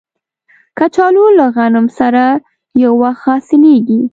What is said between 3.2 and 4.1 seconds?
حاصلیږي